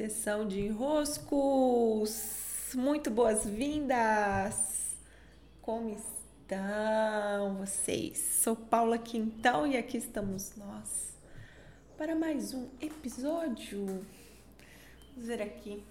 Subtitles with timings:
[0.00, 2.14] Sessão de enroscos.
[2.74, 4.96] Muito boas-vindas.
[5.60, 8.16] Como estão vocês?
[8.16, 11.12] Sou Paula Quintão e aqui estamos nós
[11.98, 13.84] para mais um episódio.
[15.10, 15.84] Vamos ver aqui.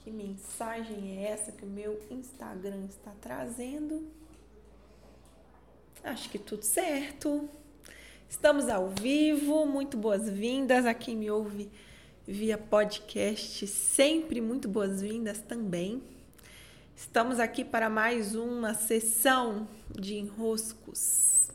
[0.00, 4.10] Que mensagem é essa que o meu Instagram está trazendo?
[6.02, 7.48] Acho que tudo certo.
[8.28, 11.70] Estamos ao vivo, muito boas-vindas a quem me ouve
[12.30, 16.00] via podcast, sempre muito boas-vindas também.
[16.94, 21.50] Estamos aqui para mais uma sessão de enroscos.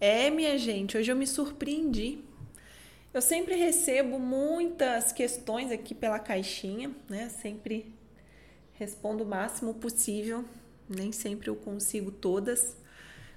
[0.00, 2.18] É, minha gente, hoje eu me surpreendi.
[3.14, 7.28] Eu sempre recebo muitas questões aqui pela caixinha, né?
[7.28, 7.94] Sempre
[8.72, 10.44] respondo o máximo possível.
[10.88, 12.76] Nem sempre eu consigo todas,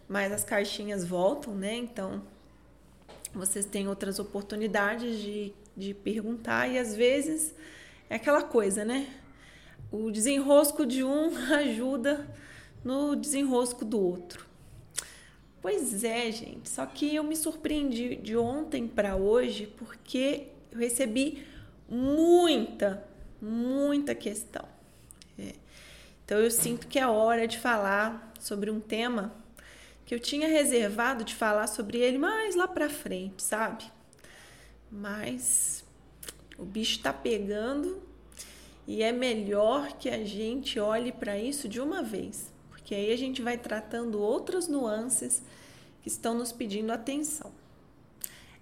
[0.10, 1.76] mas as caixinhas voltam, né?
[1.76, 2.24] Então,
[3.32, 7.56] vocês têm outras oportunidades de de perguntar e às vezes
[8.10, 9.08] é aquela coisa, né?
[9.92, 12.28] O desenrosco de um ajuda
[12.84, 14.46] no desenrosco do outro.
[15.62, 16.70] Pois é, gente.
[16.70, 21.46] Só que eu me surpreendi de ontem para hoje porque eu recebi
[21.88, 23.06] muita,
[23.40, 24.66] muita questão.
[25.38, 25.54] É.
[26.26, 29.34] Então eu sinto que é hora de falar sobre um tema
[30.06, 33.84] que eu tinha reservado de falar sobre ele mais lá para frente, sabe?
[34.92, 35.86] Mas
[36.58, 38.02] o bicho está pegando
[38.86, 43.18] e é melhor que a gente olhe para isso de uma vez, porque aí a
[43.18, 45.42] gente vai tratando outras nuances
[46.02, 47.52] que estão nos pedindo atenção.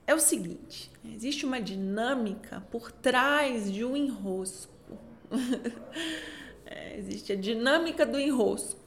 [0.05, 4.73] É o seguinte: existe uma dinâmica por trás de um enrosco.
[6.65, 8.79] é, existe a dinâmica do enrosco.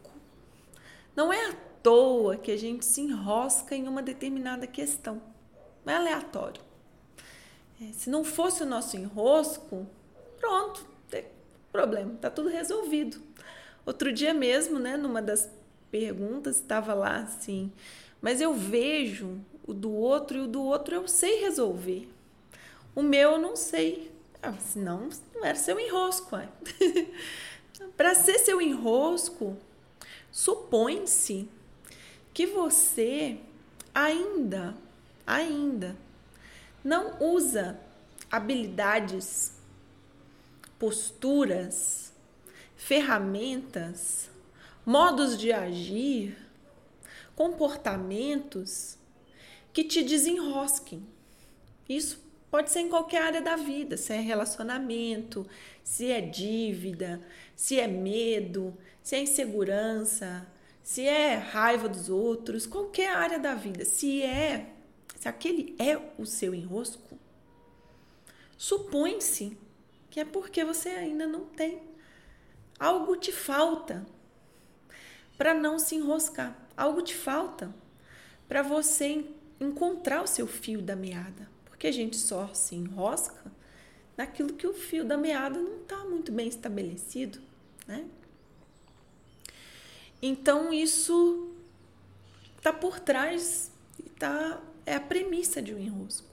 [1.14, 5.22] Não é à toa que a gente se enrosca em uma determinada questão.
[5.84, 6.71] Não é aleatório.
[7.82, 9.86] É, se não fosse o nosso enrosco,
[10.38, 11.24] pronto, tem
[11.72, 13.20] problema, tá tudo resolvido.
[13.84, 15.50] Outro dia mesmo, né, numa das
[15.90, 17.72] perguntas, estava lá assim,
[18.20, 22.08] mas eu vejo o do outro e o do outro eu sei resolver.
[22.94, 24.12] O meu eu não sei.
[24.40, 26.36] Ah, senão não era seu enrosco.
[27.96, 29.56] Para ser seu enrosco,
[30.30, 31.48] supõe-se
[32.32, 33.38] que você
[33.94, 34.74] ainda,
[35.26, 35.96] ainda
[36.84, 37.78] não usa
[38.30, 39.52] habilidades,
[40.78, 42.12] posturas,
[42.76, 44.30] ferramentas,
[44.84, 46.36] modos de agir,
[47.36, 48.98] comportamentos
[49.72, 51.06] que te desenrosquem.
[51.88, 55.46] Isso pode ser em qualquer área da vida, se é relacionamento,
[55.84, 57.20] se é dívida,
[57.54, 60.46] se é medo, se é insegurança,
[60.82, 63.84] se é raiva dos outros, qualquer área da vida.
[63.84, 64.71] Se é
[65.22, 67.16] se aquele é o seu enrosco,
[68.58, 69.56] supõe-se
[70.10, 71.80] que é porque você ainda não tem.
[72.76, 74.04] Algo te falta
[75.38, 76.58] para não se enroscar.
[76.76, 77.72] Algo te falta
[78.48, 79.24] para você
[79.60, 81.48] encontrar o seu fio da meada.
[81.66, 83.44] Porque a gente só se enrosca
[84.16, 87.40] naquilo que o fio da meada não está muito bem estabelecido,
[87.86, 88.04] né?
[90.20, 91.54] Então isso
[92.58, 93.70] está por trás,
[94.04, 96.28] está é a premissa de um enrosco.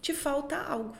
[0.00, 0.96] Te falta algo.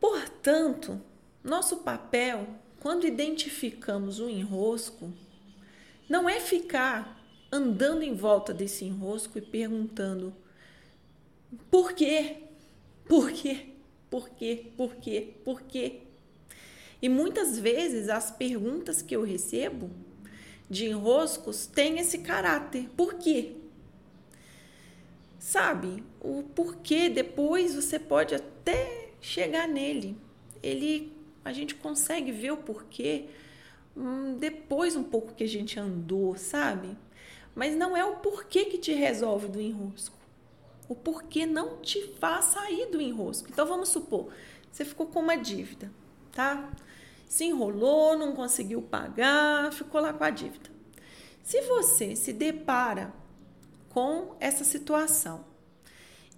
[0.00, 1.00] Portanto,
[1.42, 2.46] nosso papel,
[2.80, 5.12] quando identificamos um enrosco,
[6.08, 7.20] não é ficar
[7.50, 10.34] andando em volta desse enrosco e perguntando
[11.70, 12.36] por quê?
[13.08, 13.68] Por quê?
[14.10, 14.66] Por quê?
[14.76, 15.34] Por quê?
[15.44, 16.00] Por quê?
[17.00, 19.90] E muitas vezes as perguntas que eu recebo
[20.68, 22.88] de enroscos têm esse caráter.
[22.96, 23.54] Por quê?
[25.38, 26.02] Sabe?
[26.20, 30.16] O porquê depois você pode até chegar nele.
[30.62, 31.12] Ele
[31.44, 33.26] a gente consegue ver o porquê
[33.96, 36.96] hum, depois um pouco que a gente andou, sabe?
[37.54, 40.16] Mas não é o porquê que te resolve do enrosco.
[40.88, 43.48] O porquê não te faz sair do enrosco.
[43.50, 44.32] Então vamos supor,
[44.70, 45.90] você ficou com uma dívida,
[46.32, 46.70] tá?
[47.26, 50.70] Se enrolou, não conseguiu pagar, ficou lá com a dívida.
[51.42, 53.12] Se você se depara
[53.96, 55.42] com essa situação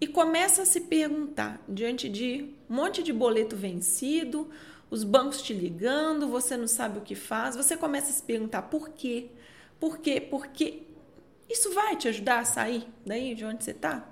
[0.00, 4.48] e começa a se perguntar diante de um monte de boleto vencido,
[4.88, 8.62] os bancos te ligando, você não sabe o que faz, você começa a se perguntar
[8.62, 9.32] por quê?
[9.80, 10.20] Por quê?
[10.20, 10.84] Porque
[11.48, 14.08] isso vai te ajudar a sair daí de onde você está?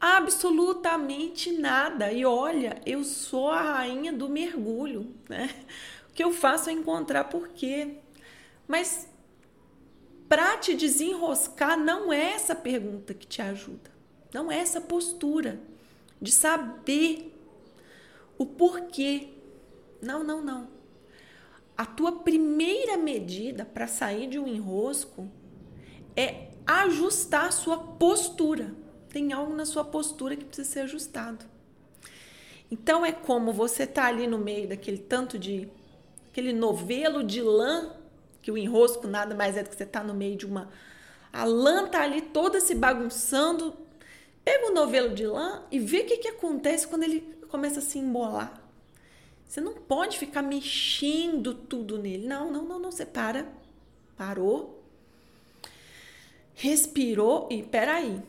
[0.00, 2.10] Absolutamente nada.
[2.10, 5.54] E olha, eu sou a rainha do mergulho, né?
[6.10, 7.98] O que eu faço é encontrar por quê.
[8.66, 9.08] Mas
[10.28, 13.90] para te desenroscar, não é essa pergunta que te ajuda.
[14.32, 15.60] Não é essa postura.
[16.20, 17.34] de saber
[18.38, 19.28] o porquê.
[20.00, 20.68] Não, não, não.
[21.76, 25.28] A tua primeira medida para sair de um enrosco
[26.16, 28.74] é ajustar a sua postura.
[29.10, 31.44] Tem algo na sua postura que precisa ser ajustado.
[32.70, 35.68] Então é como você tá ali no meio daquele tanto de
[36.30, 37.94] aquele novelo de lã,
[38.46, 40.70] que o enrosco nada mais é do que você tá no meio de uma
[41.32, 43.76] a lã tá ali toda se bagunçando.
[44.44, 47.82] Pega o novelo de lã e vê o que, que acontece quando ele começa a
[47.82, 48.62] se embolar.
[49.44, 52.24] Você não pode ficar mexendo tudo nele.
[52.28, 52.92] Não, não, não, não.
[52.92, 53.48] Você para.
[54.16, 54.80] Parou.
[56.54, 58.22] Respirou e peraí.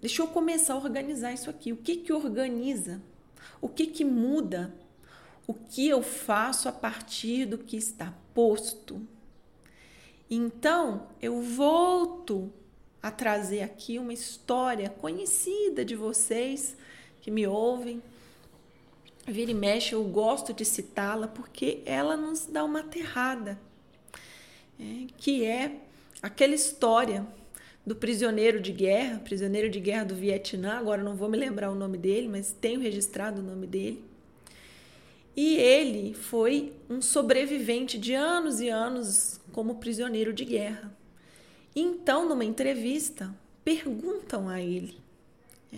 [0.00, 1.72] Deixa eu começar a organizar isso aqui.
[1.72, 3.00] O que que organiza?
[3.60, 4.74] O que que muda?
[5.48, 9.00] O que eu faço a partir do que está posto?
[10.30, 12.52] Então, eu volto
[13.02, 16.76] a trazer aqui uma história conhecida de vocês
[17.22, 18.02] que me ouvem.
[19.26, 23.58] Vira e mexe, eu gosto de citá-la porque ela nos dá uma aterrada,
[24.78, 25.76] é, que é
[26.20, 27.26] aquela história
[27.86, 31.74] do prisioneiro de guerra, prisioneiro de guerra do Vietnã, agora não vou me lembrar o
[31.74, 34.04] nome dele, mas tenho registrado o nome dele.
[35.40, 40.92] E ele foi um sobrevivente de anos e anos como prisioneiro de guerra.
[41.76, 43.32] Então, numa entrevista,
[43.62, 45.00] perguntam a ele:
[45.72, 45.76] é,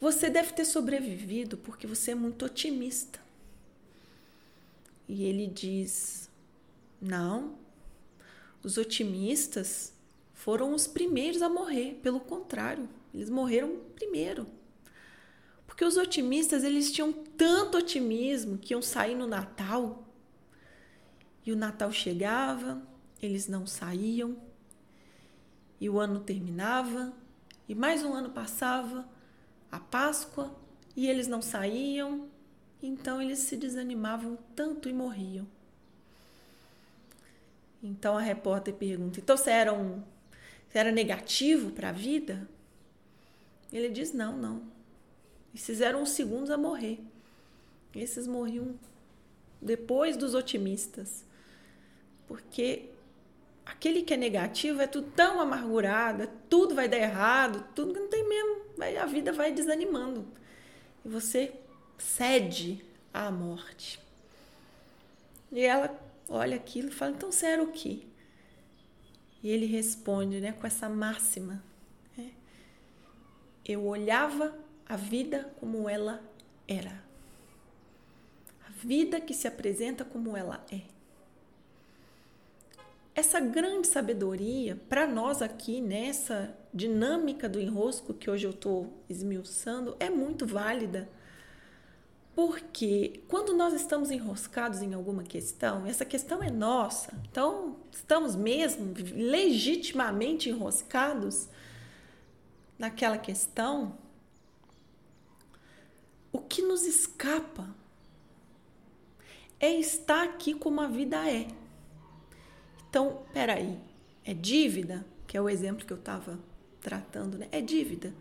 [0.00, 3.20] Você deve ter sobrevivido porque você é muito otimista.
[5.06, 6.30] E ele diz:
[7.02, 7.56] Não,
[8.62, 9.92] os otimistas
[10.32, 12.00] foram os primeiros a morrer.
[12.02, 14.46] Pelo contrário, eles morreram primeiro.
[15.66, 20.04] Porque os otimistas, eles tinham tanto otimismo que iam sair no Natal.
[21.44, 22.82] E o Natal chegava,
[23.20, 24.36] eles não saíam.
[25.80, 27.12] E o ano terminava,
[27.68, 29.08] e mais um ano passava,
[29.70, 30.54] a Páscoa,
[30.96, 32.28] e eles não saíam.
[32.82, 35.46] Então eles se desanimavam tanto e morriam.
[37.82, 40.02] Então a repórter pergunta: então você era um
[40.72, 42.48] era negativo para a vida?
[43.72, 44.62] Ele diz: não, não.
[45.54, 47.00] Esses eram os segundos a morrer.
[47.94, 48.74] Esses morriam
[49.62, 51.24] depois dos otimistas.
[52.26, 52.90] Porque
[53.64, 58.08] aquele que é negativo é tudo tão amargurado, é tudo vai dar errado, tudo não
[58.08, 58.64] tem mesmo.
[58.76, 60.26] Vai, a vida vai desanimando.
[61.04, 61.52] E você
[61.98, 64.00] cede à morte.
[65.52, 65.96] E ela
[66.28, 68.00] olha aquilo e fala: então você era o quê?
[69.42, 71.62] E ele responde né, com essa máxima:
[72.16, 72.32] né?
[73.64, 76.22] Eu olhava a vida como ela
[76.66, 77.02] era.
[78.66, 80.80] A vida que se apresenta como ela é.
[83.14, 89.96] Essa grande sabedoria, para nós aqui nessa dinâmica do enrosco que hoje eu estou esmiuçando,
[90.00, 91.08] é muito válida
[92.34, 98.92] porque quando nós estamos enroscados em alguma questão, essa questão é nossa, então estamos mesmo
[99.14, 101.48] legitimamente enroscados
[102.76, 103.96] naquela questão,
[106.44, 107.74] que nos escapa
[109.58, 111.48] é estar aqui como a vida é.
[112.88, 113.78] Então, peraí,
[114.24, 116.38] é dívida, que é o exemplo que eu estava
[116.80, 117.48] tratando, né?
[117.50, 118.14] É dívida.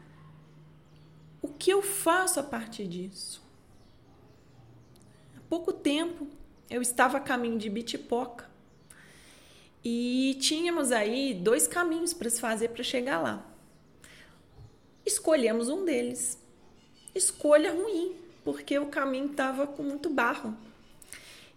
[1.42, 3.44] O que eu faço a partir disso?
[5.54, 6.28] pouco tempo
[6.68, 8.50] eu estava a caminho de Bitipoca
[9.86, 13.46] e tínhamos aí dois caminhos para se fazer para chegar lá.
[15.06, 16.43] Escolhemos um deles.
[17.16, 20.56] Escolha ruim, porque o caminho estava com muito barro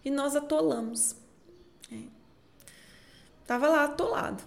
[0.05, 1.17] e nós atolamos.
[1.93, 1.99] É.
[3.47, 4.43] Tava lá atolado.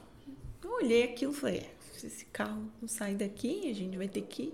[0.64, 4.08] Eu olhei aquilo e falei: é, se esse carro não sair daqui, a gente vai
[4.08, 4.54] ter que.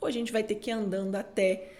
[0.00, 1.72] Ou a gente vai ter que ir andando até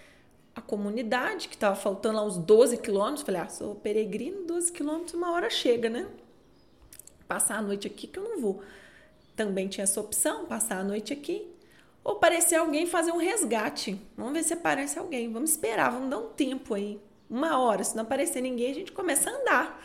[0.55, 3.21] a comunidade, que estava faltando lá uns 12 quilômetros.
[3.21, 6.07] Falei, ah, sou peregrino, 12 quilômetros, uma hora chega, né?
[7.27, 8.63] Passar a noite aqui que eu não vou.
[9.35, 11.47] Também tinha essa opção, passar a noite aqui.
[12.09, 14.01] Ou aparecer alguém fazer um resgate.
[14.17, 15.31] Vamos ver se aparece alguém.
[15.31, 16.99] Vamos esperar, vamos dar um tempo aí.
[17.29, 17.83] Uma hora.
[17.83, 19.83] Se não aparecer ninguém, a gente começa a andar.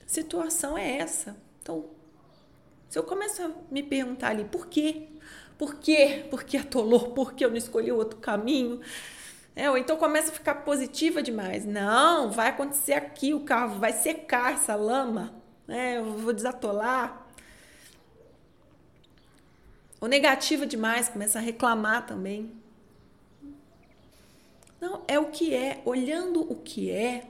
[0.00, 1.36] A situação é essa.
[1.60, 1.86] Então,
[2.88, 5.08] se eu começo a me perguntar ali, por quê?
[5.58, 6.24] Por quê?
[6.30, 7.10] Por que atolou?
[7.10, 8.80] Por que eu não escolhi outro caminho?
[9.56, 11.64] É, ou então começa a ficar positiva demais.
[11.64, 15.34] Não, vai acontecer aqui, o carro vai secar essa lama.
[15.66, 17.27] É, eu vou desatolar.
[20.00, 22.52] Ou negativa demais, começa a reclamar também.
[24.80, 25.82] Não, é o que é.
[25.84, 27.28] Olhando o que é,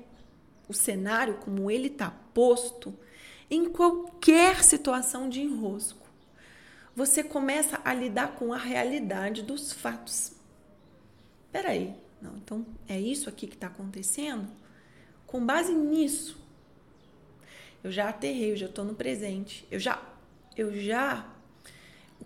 [0.68, 2.94] o cenário como ele está posto,
[3.50, 6.08] em qualquer situação de enrosco
[6.98, 10.32] você começa a lidar com a realidade dos fatos.
[11.52, 14.48] Peraí, não, então é isso aqui que está acontecendo?
[15.24, 16.36] Com base nisso,
[17.84, 20.02] eu já aterrei, eu já estou no presente, eu já,
[20.56, 21.24] eu já.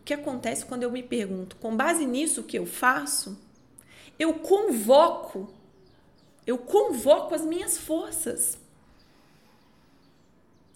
[0.04, 3.38] Que acontece quando eu me pergunto, com base nisso que eu faço,
[4.18, 5.52] eu convoco,
[6.47, 8.59] eu convoco as minhas forças.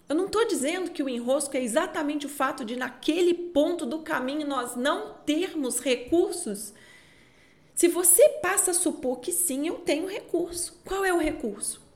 [0.09, 3.99] Eu não estou dizendo que o enrosco é exatamente o fato de, naquele ponto do
[3.99, 6.73] caminho, nós não termos recursos.
[7.75, 10.79] Se você passa a supor que sim, eu tenho recurso.
[10.85, 11.86] Qual é o recurso?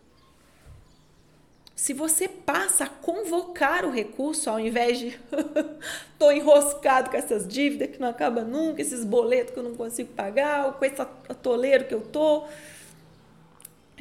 [1.82, 5.20] Se você passa a convocar o recurso, ao invés de
[6.14, 10.14] estou enroscado com essas dívidas que não acaba nunca, esses boletos que eu não consigo
[10.14, 12.46] pagar, com esse atoleiro que eu tô,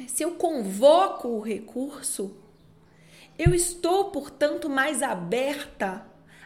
[0.07, 2.37] se eu convoco o recurso,
[3.35, 6.05] eu estou, portanto, mais aberta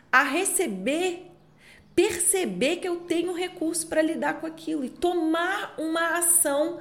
[0.10, 1.30] a receber,
[1.94, 6.80] perceber que eu tenho recurso para lidar com aquilo e tomar uma ação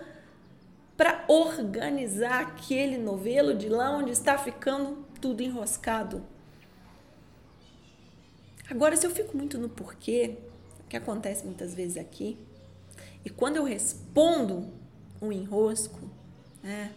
[0.96, 6.24] para organizar aquele novelo de lá onde está ficando tudo enroscado.
[8.70, 10.36] Agora, se eu fico muito no porquê,
[10.88, 12.38] que acontece muitas vezes aqui,
[13.24, 14.72] e quando eu respondo
[15.20, 15.98] um enrosco,
[16.62, 16.92] né,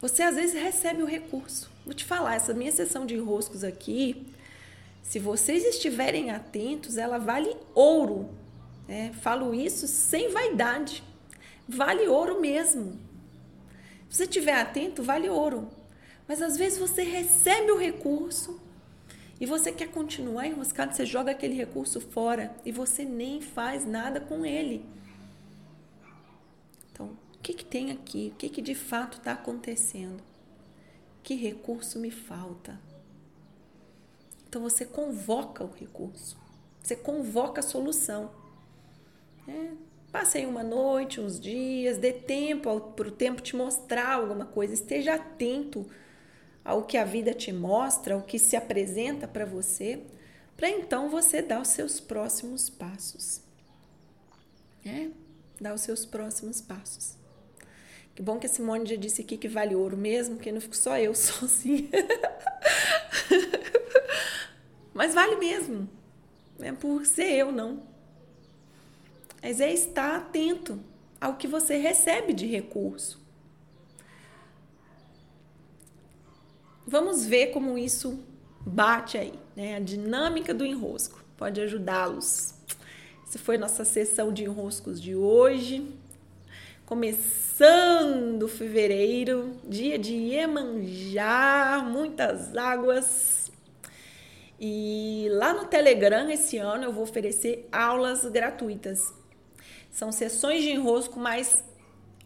[0.00, 1.70] você às vezes recebe o recurso.
[1.84, 4.26] Vou te falar, essa minha sessão de enroscos aqui,
[5.02, 8.28] se vocês estiverem atentos, ela vale ouro
[8.92, 11.02] é, falo isso sem vaidade.
[11.66, 13.00] Vale ouro mesmo.
[14.10, 15.70] Se você estiver atento, vale ouro.
[16.28, 18.60] Mas às vezes você recebe o recurso
[19.40, 24.20] e você quer continuar enroscado, você joga aquele recurso fora e você nem faz nada
[24.20, 24.84] com ele.
[26.92, 28.30] Então, o que, que tem aqui?
[28.34, 30.22] O que, que de fato está acontecendo?
[31.22, 32.78] Que recurso me falta?
[34.46, 36.36] Então você convoca o recurso,
[36.82, 38.41] você convoca a solução.
[39.46, 39.70] É,
[40.10, 45.14] passei uma noite, uns dias, dê tempo para o tempo te mostrar alguma coisa, esteja
[45.14, 45.86] atento
[46.64, 50.00] ao que a vida te mostra, ao que se apresenta para você,
[50.56, 53.40] para então você dar os seus próximos passos.
[54.84, 55.08] É,
[55.60, 57.16] dar os seus próximos passos.
[58.14, 60.76] Que bom que a Simone já disse aqui que vale ouro mesmo, que não fico
[60.76, 61.88] só eu sozinha.
[64.92, 65.88] Mas vale mesmo.
[66.60, 67.91] É por ser eu, não
[69.42, 70.78] mas é estar atento
[71.20, 73.20] ao que você recebe de recurso.
[76.86, 78.22] Vamos ver como isso
[78.60, 79.76] bate aí, né?
[79.76, 82.54] A dinâmica do enrosco pode ajudá-los.
[83.26, 85.88] Essa foi nossa sessão de enroscos de hoje.
[86.86, 93.50] Começando fevereiro, dia de Iemanjá, muitas águas.
[94.60, 99.21] E lá no Telegram esse ano eu vou oferecer aulas gratuitas
[99.92, 101.62] são sessões de enrosco mais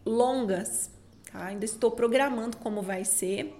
[0.05, 0.89] longas,
[1.31, 1.45] tá?
[1.45, 3.53] Ainda estou programando como vai ser,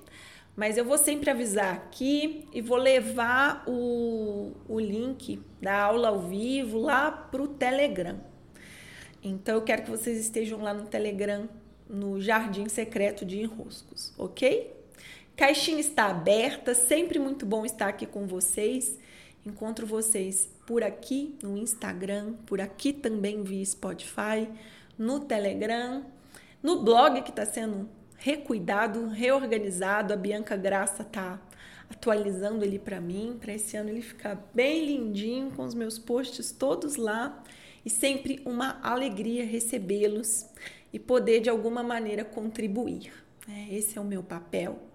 [0.56, 6.22] mas eu vou sempre avisar aqui e vou levar o, o link da aula ao
[6.22, 8.20] vivo lá para o Telegram.
[9.22, 11.48] Então eu quero que vocês estejam lá no Telegram,
[11.90, 14.74] no Jardim Secreto de Enroscos, ok?
[15.36, 18.98] Caixinha está aberta, sempre muito bom estar aqui com vocês.
[19.46, 24.50] Encontro vocês por aqui no Instagram, por aqui também via Spotify,
[24.98, 26.06] no Telegram,
[26.62, 30.14] no blog que está sendo recuidado, reorganizado.
[30.14, 31.40] A Bianca Graça está
[31.90, 36.52] atualizando ele para mim, para esse ano ele ficar bem lindinho, com os meus posts
[36.52, 37.42] todos lá
[37.86, 40.46] e sempre uma alegria recebê-los
[40.92, 43.14] e poder de alguma maneira contribuir.
[43.48, 43.68] Né?
[43.72, 44.87] Esse é o meu papel.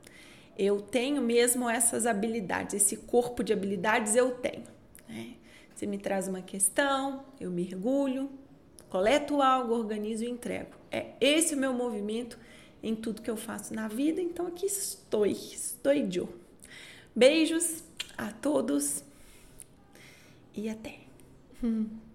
[0.59, 4.65] Eu tenho mesmo essas habilidades, esse corpo de habilidades eu tenho.
[5.09, 5.35] Né?
[5.75, 8.31] Você me traz uma questão, eu mergulho,
[8.89, 10.71] coleto algo, organizo e entrego.
[10.91, 12.39] É esse o meu movimento
[12.83, 16.29] em tudo que eu faço na vida, então aqui estou, estou eu.
[17.15, 17.83] Beijos
[18.17, 19.03] a todos
[20.55, 21.01] e até.